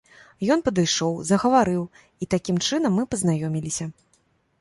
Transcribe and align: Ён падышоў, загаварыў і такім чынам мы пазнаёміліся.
Ён 0.53 0.59
падышоў, 0.69 1.11
загаварыў 1.31 1.83
і 2.25 2.29
такім 2.33 2.57
чынам 2.67 2.97
мы 3.01 3.05
пазнаёміліся. 3.13 3.85